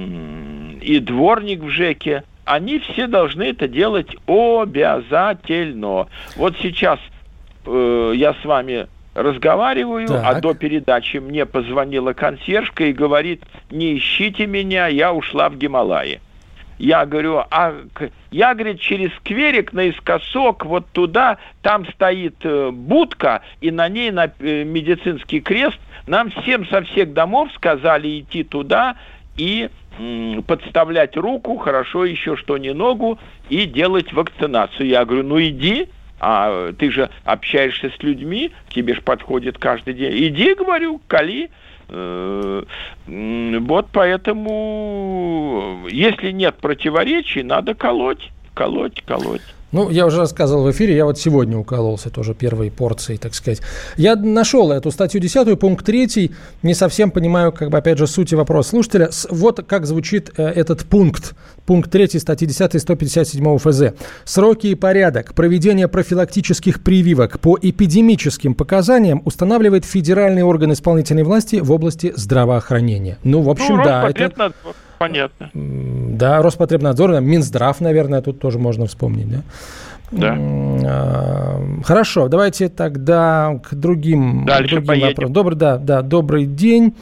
[0.82, 6.06] и дворник в ЖЭКе, они все должны это делать обязательно.
[6.36, 6.98] Вот сейчас
[7.68, 10.36] э, я с вами разговариваю, а так.
[10.36, 16.20] а до передачи мне позвонила консьержка и говорит, не ищите меня, я ушла в Гималаи.
[16.78, 17.74] Я говорю, а
[18.30, 24.30] я, говорит, через скверик наискосок вот туда, там стоит э, будка, и на ней на
[24.38, 25.78] э, медицинский крест.
[26.06, 28.96] Нам всем со всех домов сказали идти туда
[29.36, 29.68] и
[30.46, 34.86] подставлять руку, хорошо еще что не ногу, и делать вакцинацию.
[34.86, 35.88] Я говорю, ну иди,
[36.20, 40.12] а ты же общаешься с людьми, тебе же подходит каждый день.
[40.28, 41.50] Иди, говорю, кали.
[41.88, 42.64] Э,
[43.06, 49.42] вот поэтому, если нет противоречий, надо колоть, колоть, колоть.
[49.70, 53.60] Ну, я уже рассказывал в эфире, я вот сегодня укололся тоже первой порцией, так сказать.
[53.96, 56.30] Я нашел эту статью 10, пункт 3,
[56.62, 59.10] не совсем понимаю, как бы, опять же, сути вопроса слушателя.
[59.30, 61.34] Вот как звучит э, этот пункт.
[61.66, 63.82] Пункт 3 статьи 10 157 ФЗ.
[64.24, 71.70] Сроки и порядок проведения профилактических прививок по эпидемическим показаниям устанавливает федеральный орган исполнительной власти в
[71.72, 73.18] области здравоохранения.
[73.22, 74.08] Ну, в общем, ну, да.
[74.08, 74.52] Это...
[74.98, 75.50] Понятно.
[75.54, 79.42] Да, Роспотребнадзор, Минздрав, наверное, тут тоже можно вспомнить, да?
[80.10, 80.34] Да.
[80.38, 85.08] А, хорошо, давайте тогда к другим, Дальше к другим поедем.
[85.08, 85.32] вопросам.
[85.34, 86.94] Добрый, да, да, добрый день.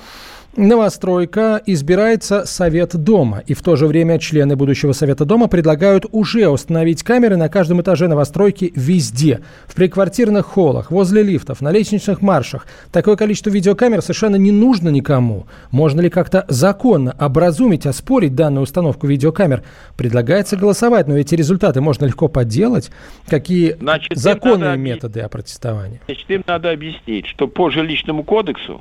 [0.57, 6.49] Новостройка избирается Совет Дома, и в то же время члены будущего Совета Дома предлагают уже
[6.49, 9.41] установить камеры на каждом этаже новостройки везде.
[9.67, 12.67] В приквартирных холлах, возле лифтов, на лестничных маршах.
[12.91, 15.47] Такое количество видеокамер совершенно не нужно никому.
[15.71, 19.63] Можно ли как-то законно образумить, оспорить данную установку видеокамер?
[19.99, 22.91] Предлагается голосовать, но эти результаты можно легко подделать.
[23.29, 26.01] Какие Значит, законные надо методы опротестования?
[26.07, 28.81] Значит, им надо объяснить, что по жилищному кодексу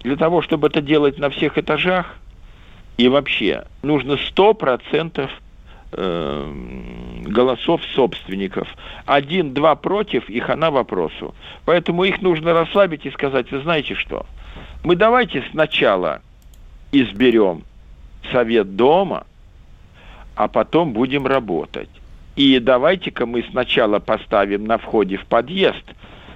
[0.00, 2.16] для того, чтобы это делать на всех этажах
[2.96, 5.28] и вообще, нужно 100%
[5.92, 6.52] э,
[7.26, 8.68] голосов собственников.
[9.04, 11.34] Один-два против, их она вопросу.
[11.64, 14.26] Поэтому их нужно расслабить и сказать, вы знаете что,
[14.82, 16.22] мы давайте сначала
[16.92, 17.64] изберем
[18.32, 19.26] совет дома,
[20.34, 21.90] а потом будем работать.
[22.36, 25.84] И давайте-ка мы сначала поставим на входе в подъезд,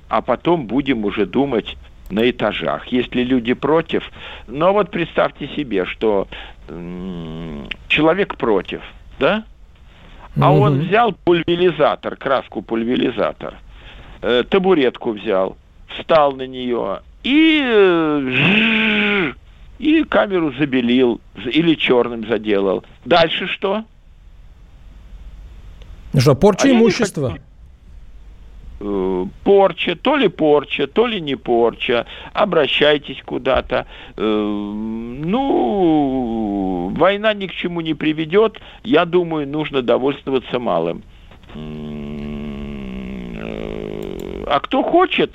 [0.09, 1.77] а потом будем уже думать
[2.11, 2.87] на этажах.
[2.88, 4.11] Если люди против,
[4.46, 6.29] но вот представьте себе, что
[6.68, 8.81] м, человек против,
[9.18, 9.44] да?
[10.40, 10.61] А Мгм.
[10.61, 13.55] он взял пульверизатор, краску пульверизатор,
[14.23, 15.57] э, табуретку взял,
[15.88, 19.33] встал на нее и э,
[19.79, 22.85] и камеру забелил или черным заделал.
[23.05, 23.85] Дальше что?
[26.16, 27.38] Что, порча А имущества?
[28.82, 33.86] Э, порча, то ли порча, то ли не порча, обращайтесь куда-то.
[34.16, 34.22] Э,
[35.22, 41.02] Ну, война ни к чему не приведет, я думаю, нужно довольствоваться малым.
[41.54, 41.60] Э,
[44.46, 45.30] А кто хочет,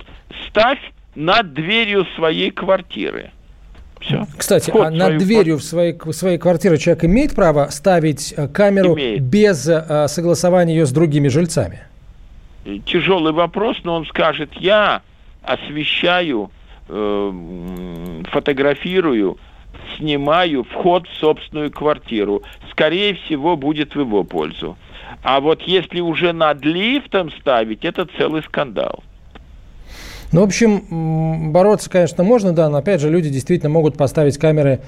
[0.47, 0.79] ставь
[1.13, 3.29] над дверью своей квартиры.
[4.01, 4.25] Все.
[4.37, 8.35] Кстати, Вход а над свою дверью в своей, в своей квартире человек имеет право ставить
[8.53, 9.21] камеру Имеет.
[9.21, 11.83] без э, согласования ее с другими жильцами?
[12.85, 15.01] Тяжелый вопрос, но он скажет, я
[15.43, 16.51] освещаю,
[16.89, 17.31] э,
[18.31, 19.37] фотографирую,
[19.97, 22.41] снимаю вход в собственную квартиру.
[22.71, 24.77] Скорее всего, будет в его пользу.
[25.23, 29.03] А вот если уже над лифтом ставить, это целый скандал.
[30.31, 34.81] Ну, в общем, бороться, конечно, можно, да, но опять же люди действительно могут поставить камеры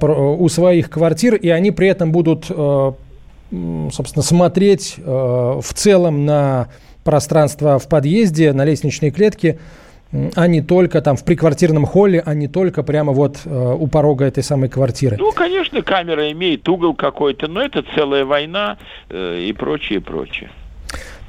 [0.00, 2.92] про- у своих квартир, и они при этом будут, э,
[3.92, 6.68] собственно, смотреть э, в целом на
[7.06, 9.58] пространство в подъезде, на лестничной клетке,
[10.34, 14.24] а не только там в приквартирном холле, а не только прямо вот э, у порога
[14.24, 15.16] этой самой квартиры.
[15.18, 18.76] Ну, конечно, камера имеет угол какой-то, но это целая война
[19.08, 20.50] э, и прочее, прочее.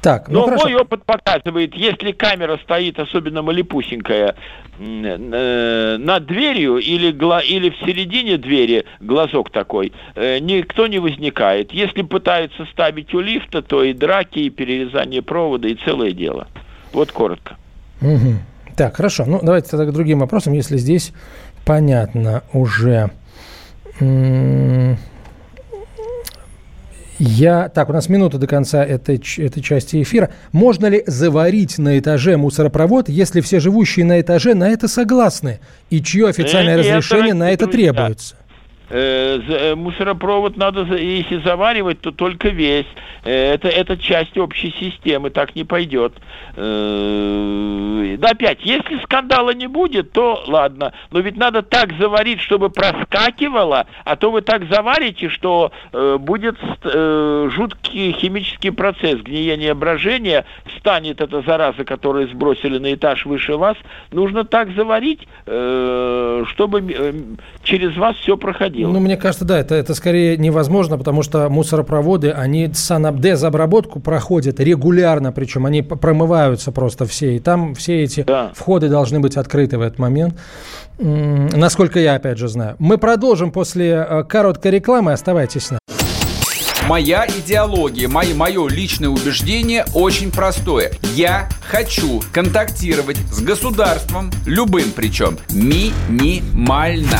[0.00, 0.64] Так, ну Но хорошо.
[0.64, 4.36] мой опыт показывает, если камера стоит, особенно малепусенькая,
[4.78, 11.00] м, э, над дверью или, гла- или в середине двери, глазок такой, э, никто не
[11.00, 11.72] возникает.
[11.72, 16.46] Если пытаются ставить у лифта, то и драки, и перерезание провода, и целое дело.
[16.92, 17.56] Вот коротко.
[18.00, 18.38] Мгм.
[18.76, 19.24] Так, хорошо.
[19.26, 21.12] Ну, давайте тогда к другим вопросам, если здесь
[21.64, 23.10] понятно уже.
[24.00, 24.96] М,
[27.18, 27.68] Я...
[27.68, 30.30] Так, у нас минута до конца этой, этой части эфира.
[30.52, 35.60] Можно ли заварить на этаже мусоропровод, если все живущие на этаже на это согласны?
[35.90, 38.36] И чье официальное нет, разрешение на это требуется?
[38.38, 38.47] Э,
[38.90, 42.86] мусоропровод надо, если заваривать, то только весь.
[43.24, 46.12] Э, Это, это часть общей системы, так не пойдет.
[46.56, 50.92] Э, Да опять, если скандала не будет, то ладно.
[51.10, 56.56] Но ведь надо так заварить, чтобы проскакивало, а то вы так заварите, что э, будет
[56.84, 60.44] э, жуткий химический процесс гниения брожения,
[60.78, 63.76] станет эта зараза, которую сбросили на этаж выше вас.
[64.12, 67.12] Нужно так заварить, э, чтобы э,
[67.62, 68.77] через вас все проходило.
[68.86, 75.32] Ну, мне кажется, да, это, это скорее невозможно, потому что мусоропроводы, они санобдезобработку проходят регулярно,
[75.32, 78.52] причем они промываются просто все, и там все эти Да.
[78.54, 80.34] входы должны быть открыты в этот момент,
[80.98, 82.76] насколько я, опять же, знаю.
[82.78, 85.80] Мы продолжим после э, короткой рекламы, оставайтесь с нами.
[86.88, 90.92] Моя идеология, мои, мое личное убеждение очень простое.
[91.14, 97.18] Я хочу контактировать с государством, любым причем, минимально.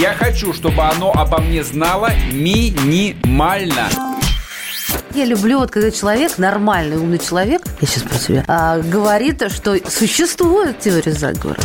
[0.00, 3.90] Я хочу, чтобы оно обо мне знало минимально.
[5.14, 9.76] Я люблю, вот когда человек, нормальный, умный человек, я сейчас про себя, а, говорит, что
[9.90, 11.60] существует теория заговора.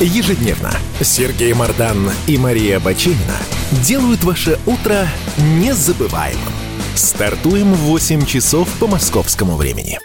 [0.00, 3.36] Ежедневно Сергей Мардан и Мария Бачинина
[3.84, 5.06] делают ваше утро
[5.38, 6.52] незабываемым.
[6.96, 10.00] Стартуем в 8 часов по московскому времени.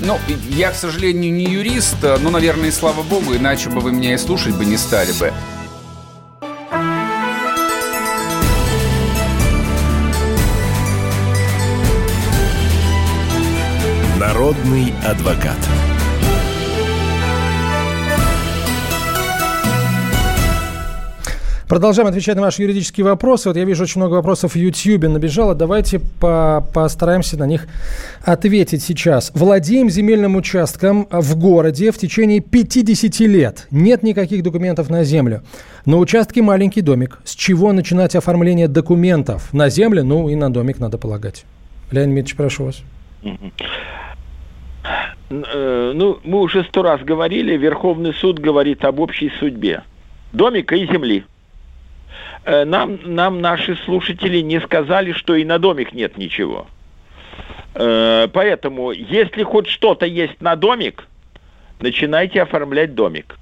[0.00, 0.18] Ну,
[0.48, 4.18] я, к сожалению, не юрист, но, наверное, и слава богу, иначе бы вы меня и
[4.18, 5.34] слушать бы не стали бы.
[14.48, 15.58] Народный адвокат.
[21.68, 23.50] Продолжаем отвечать на ваши юридические вопросы.
[23.50, 25.54] Вот я вижу очень много вопросов в YouTube набежало.
[25.54, 27.68] Давайте по постараемся на них
[28.22, 29.32] ответить сейчас.
[29.34, 33.66] Владеем земельным участком в городе в течение 50 лет.
[33.70, 35.42] Нет никаких документов на землю.
[35.84, 37.18] На участке маленький домик.
[37.24, 39.52] С чего начинать оформление документов?
[39.52, 41.44] На землю, ну и на домик, надо полагать.
[41.90, 42.82] Леонид Дмитриевич, прошу вас.
[45.30, 49.82] Э, ну, мы уже сто раз говорили, Верховный суд говорит об общей судьбе
[50.32, 51.24] домика и земли.
[52.44, 56.66] Э, нам, нам наши слушатели не сказали, что и на домик нет ничего.
[57.74, 61.06] Э, поэтому, если хоть что-то есть на домик,
[61.80, 63.38] начинайте оформлять домик.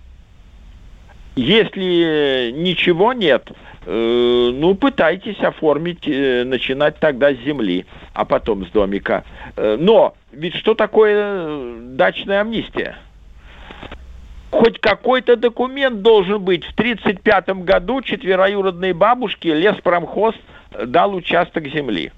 [1.36, 3.51] Если ничего нет,
[3.84, 7.84] ну, пытайтесь оформить, начинать тогда с земли,
[8.14, 9.22] а потом с домика.
[9.55, 12.97] Но ведь что такое дачная амнистия?
[14.51, 16.64] хоть какой-то документ должен быть.
[16.64, 20.34] В 1935 году четвероюродные бабушки леспромхоз
[20.87, 22.12] дал участок земли.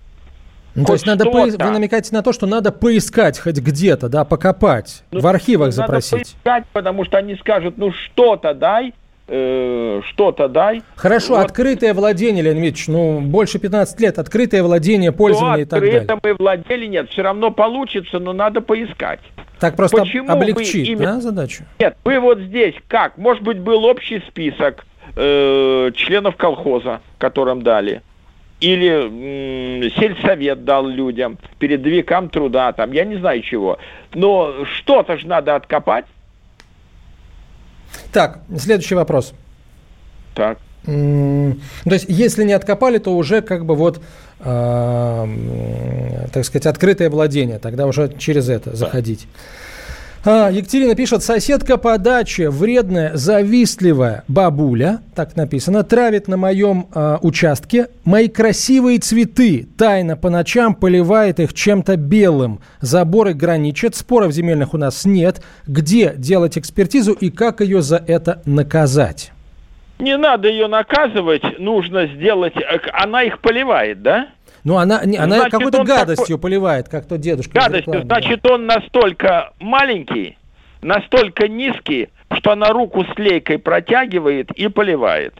[0.74, 1.46] Ну, то есть надо по...
[1.46, 6.12] вы намекаете на то, что надо поискать хоть где-то, да, покопать, ну, в архивах запросить.
[6.12, 8.94] Надо поискать, потому что они скажут, ну что-то дай,
[9.28, 10.82] э, что-то дай.
[10.96, 11.44] Хорошо, вот.
[11.44, 16.00] открытое владение, Леонид Ильич, ну больше 15 лет, открытое владение, пользование ну, и так далее.
[16.00, 19.20] Открытое мы владели, нет, все равно получится, но надо поискать.
[19.60, 21.14] Так просто Почему облегчит именно...
[21.14, 21.64] да, задачу?
[21.78, 23.18] Нет, вы вот здесь как?
[23.18, 28.02] Может быть, был общий список э, членов колхоза, которым дали.
[28.60, 33.78] Или м, сельсовет дал людям, передовикам труда, там, я не знаю чего.
[34.14, 36.06] Но что-то же надо откопать.
[38.12, 39.32] Так, следующий вопрос.
[40.34, 40.58] Так.
[40.84, 44.00] То есть, если не откопали, то уже как бы вот
[44.40, 49.26] э, так сказать, открытое владение, тогда уже через это заходить.
[50.24, 57.18] А, Екатерина пишет, соседка по даче, вредная, завистливая бабуля, так написано, травит на моем а,
[57.22, 62.60] участке мои красивые цветы, тайно по ночам поливает их чем-то белым.
[62.80, 65.40] Заборы граничат, споров земельных у нас нет.
[65.66, 69.30] Где делать экспертизу и как ее за это наказать?
[70.00, 72.56] Не надо ее наказывать, нужно сделать...
[72.56, 74.28] Э, она их поливает, да?
[74.68, 76.38] Ну, она, она какой-то гадостью такой...
[76.42, 77.58] поливает, как то дедушка.
[77.58, 80.36] Гадостью, значит, он настолько маленький,
[80.82, 85.32] настолько низкий, что она руку с лейкой протягивает и поливает.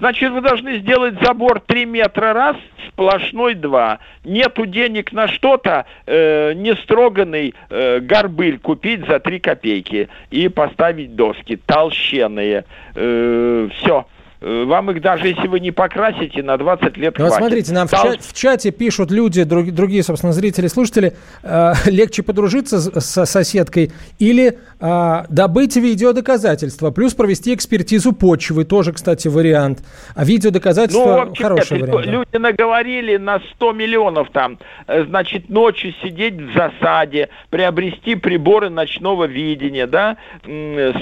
[0.00, 2.56] Значит, вы должны сделать забор 3 метра раз,
[2.88, 4.00] сплошной 2.
[4.24, 11.14] Нету денег на что-то, э, не строганный э, горбыль купить за 3 копейки и поставить
[11.14, 12.64] доски толщенные.
[12.96, 14.06] Э, все.
[14.42, 17.30] Э, вам их даже если вы не покрасите, на 20 лет ну, хватит.
[17.30, 18.00] Вот смотрите, нам Дал...
[18.00, 23.00] в, чате, в чате пишут люди, друг, другие, собственно, зрители, слушатели, э, легче подружиться с,
[23.00, 29.78] с соседкой или э, добыть видеодоказательства, плюс провести экспертизу почвы, тоже, кстати, вариант.
[30.16, 32.06] А видеодоказательства ну, хороший нет, вариант.
[32.06, 32.38] Люди да.
[32.40, 39.86] наговорили на 100 миллионов там, э, значит, ночью сидеть в засаде, приобрести приборы ночного видения,
[39.86, 40.16] да,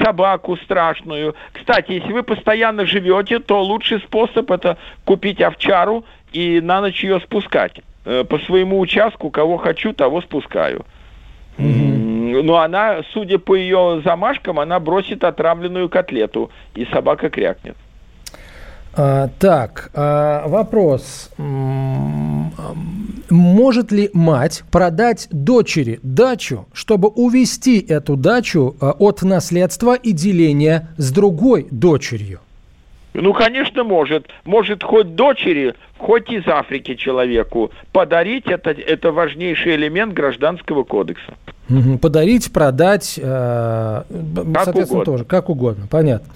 [0.04, 1.34] собаку страшную.
[1.52, 7.04] Кстати, если вы постоянно живете хотите, то лучший способ это купить овчару и на ночь
[7.04, 7.80] ее спускать.
[8.04, 10.84] Э, по своему участку, кого хочу, того спускаю.
[11.58, 12.42] Mm-hmm.
[12.42, 17.76] Но она, судя по ее замашкам, она бросит отравленную котлету, и собака крякнет.
[18.94, 21.30] А, так, а, вопрос.
[23.30, 30.88] Может ли мать продать дочери дачу, чтобы увести эту дачу а, от наследства и деления
[30.96, 32.40] с другой дочерью?
[33.12, 34.28] Ну, конечно, может.
[34.44, 41.34] Может хоть дочери, хоть из Африки человеку подарить это, это важнейший элемент гражданского кодекса.
[42.00, 45.04] Подарить, продать, э, как соответственно, угодно.
[45.04, 46.28] тоже, как угодно, понятно.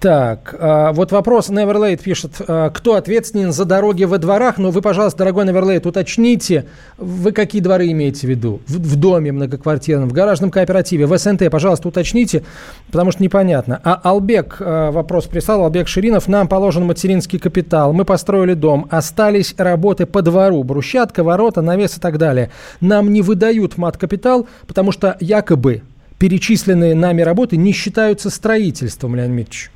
[0.00, 4.56] Так, а, вот вопрос Neverlate пишет, а, кто ответственен за дороги во дворах?
[4.56, 6.64] Но вы, пожалуйста, дорогой Neverlate, уточните,
[6.96, 8.62] вы какие дворы имеете в виду?
[8.66, 12.44] В, в доме многоквартирном, в гаражном кооперативе, в СНТ, пожалуйста, уточните,
[12.90, 13.78] потому что непонятно.
[13.84, 19.54] А Албек а, вопрос прислал, Албек Ширинов, нам положен материнский капитал, мы построили дом, остались
[19.58, 22.48] работы по двору, брусчатка, ворота, навес и так далее.
[22.80, 25.82] Нам не выдают мат-капитал, потому что якобы
[26.18, 29.70] перечисленные нами работы не считаются строительством, Леонид Дмитриевич.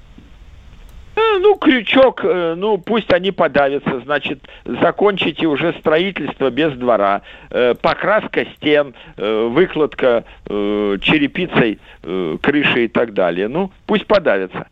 [1.35, 7.23] Э, ну, крючок, э, ну, пусть они подавятся, значит, закончите уже строительство без двора.
[7.51, 13.49] Э, покраска стен, выкладка черепицей крыши и так далее.
[13.49, 14.67] Ну, пусть подавятся.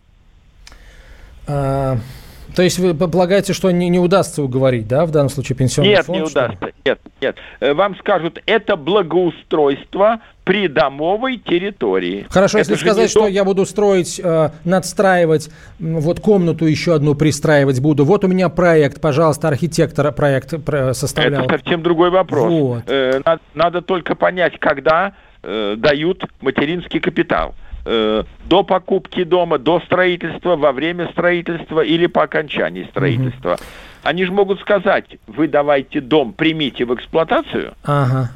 [2.54, 6.04] То есть вы полагаете, что не, не удастся уговорить, да, в данном случае пенсионный нет,
[6.04, 6.18] фонд?
[6.18, 6.72] Нет, не удастся.
[6.84, 7.36] Нет, нет.
[7.76, 12.26] Вам скажут, это благоустройство при домовой территории.
[12.28, 13.30] Хорошо, это если сказать, что дом...
[13.30, 18.04] я буду строить, э, надстраивать, вот комнату еще одну пристраивать буду.
[18.04, 20.50] Вот у меня проект, пожалуйста, архитектора проект
[20.94, 21.44] составлял.
[21.44, 22.50] Это совсем другой вопрос.
[22.50, 22.82] Вот.
[22.86, 27.54] Э, надо, надо только понять, когда э, дают материнский капитал
[27.84, 33.52] э, до покупки дома, до строительства, во время строительства или по окончании строительства.
[33.52, 33.60] Угу.
[34.02, 37.74] Они же могут сказать, вы давайте дом примите в эксплуатацию.
[37.84, 38.30] Ага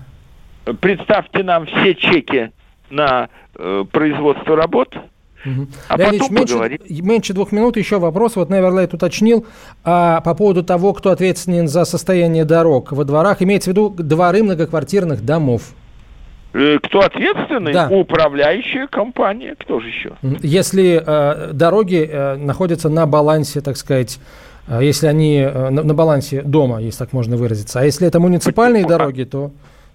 [0.75, 2.51] представьте нам все чеки
[2.91, 4.97] на э, производство работ,
[5.45, 5.69] Угу.
[5.89, 6.81] А Леонид, потом меньше, поговорим.
[6.89, 8.35] меньше двух минут еще вопрос.
[8.35, 9.47] Вот Неверлайт уточнил
[9.85, 13.43] а, по поводу того, кто ответственен за состояние дорог во дворах.
[13.43, 15.71] Имеется в виду дворы многоквартирных домов.
[16.57, 17.73] Э, кто ответственный?
[17.73, 17.89] Да.
[17.91, 19.55] Управляющая компания.
[19.59, 20.13] Кто же еще?
[20.43, 24.19] Если э, дороги э, находятся на балансе, так сказать,
[24.67, 27.81] э, если они э, на, на балансе дома, если так можно выразиться.
[27.81, 28.99] А если это муниципальные Почему?
[28.99, 29.51] дороги, то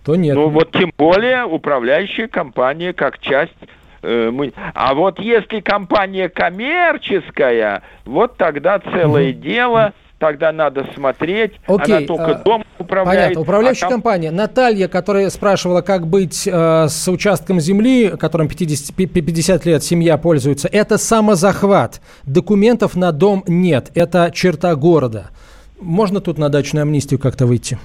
[0.05, 0.36] то нет.
[0.36, 3.53] Ну вот тем более управляющая компания как часть
[4.01, 4.53] э, мы...
[4.74, 11.53] А вот если компания коммерческая, вот тогда целое дело, тогда надо смотреть.
[11.68, 11.97] Окей.
[11.97, 13.20] Она только а, дом управляет.
[13.20, 13.42] Понятно.
[13.42, 14.02] Управляющая а там...
[14.02, 14.32] компания.
[14.32, 20.68] Наталья, которая спрашивала, как быть э, с участком земли, которым 50, 50 лет семья пользуется,
[20.72, 22.02] это самозахват.
[22.24, 23.92] Документов на дом нет.
[23.96, 25.32] Это черта города.
[25.80, 27.78] Можно тут на дачную амнистию как-то выйти?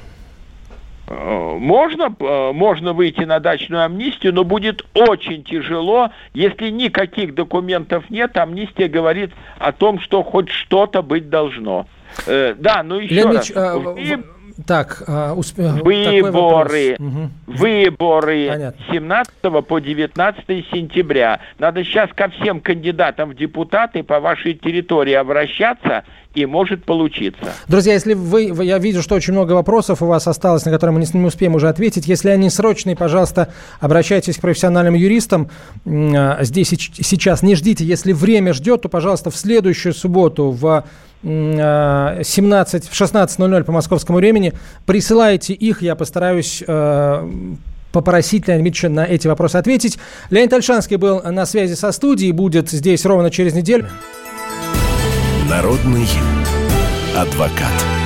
[1.08, 8.10] Э, можно, э, можно выйти на дачную амнистию, но будет очень тяжело, если никаких документов
[8.10, 8.36] нет.
[8.36, 11.86] Амнистия говорит о том, что хоть что-то быть должно.
[12.26, 13.76] Э, да, ну еще Леонид, раз.
[13.76, 14.24] Вы...
[14.64, 15.02] Так,
[15.36, 15.58] усп...
[15.58, 17.30] выборы, угу.
[17.46, 18.84] выборы Понятно.
[18.90, 19.32] 17
[19.66, 21.40] по 19 сентября.
[21.58, 26.04] Надо сейчас ко всем кандидатам в депутаты по вашей территории обращаться
[26.36, 27.52] и может получиться.
[27.66, 31.00] Друзья, если вы, я вижу, что очень много вопросов у вас осталось, на которые мы
[31.00, 32.06] не, не успеем уже ответить.
[32.06, 33.48] Если они срочные, пожалуйста,
[33.80, 35.50] обращайтесь к профессиональным юристам.
[35.86, 37.84] А, здесь и сейчас не ждите.
[37.84, 40.84] Если время ждет, то, пожалуйста, в следующую субботу в
[41.22, 44.52] 17, а, в 16.00 по московскому времени
[44.84, 47.28] присылайте их, я постараюсь а,
[47.92, 49.98] попросить Леонида Дмитриевича на эти вопросы ответить.
[50.30, 53.88] Леонид Альшанский был на связи со студией, будет здесь ровно через неделю.
[55.48, 56.06] Народный
[57.16, 58.05] адвокат.